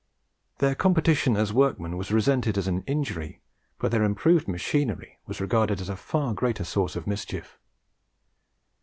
[0.57, 3.43] Their competition as workmen was resented as an injury,
[3.77, 7.59] but their improved machinery was regarded as a far greater source of mischief.